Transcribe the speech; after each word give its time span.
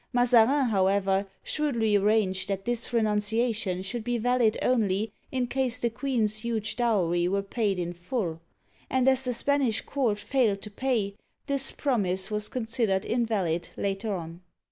Mazarin, 0.13 0.69
however, 0.69 1.27
shrewdly 1.43 1.95
arranged 1.95 2.47
that 2.47 2.65
this 2.65 2.91
renunciation 2.91 3.83
should 3.83 4.03
be 4.03 4.17
valid 4.17 4.57
only 4.63 5.13
in 5.31 5.45
case 5.45 5.77
the 5.77 5.91
queen's 5.91 6.37
huge 6.37 6.75
dowry 6.75 7.27
were 7.27 7.43
paid 7.43 7.77
in 7.77 7.93
full; 7.93 8.41
and 8.89 9.07
as 9.07 9.25
the 9.25 9.33
Spanish 9.35 9.81
court 9.81 10.17
failed 10.17 10.59
to 10.63 10.71
pay, 10.71 11.13
this 11.45 11.71
promise 11.71 12.31
was 12.31 12.49
considered 12.49 13.05
invalid 13.05 13.69
later 13.77 14.15
on. 14.15 14.41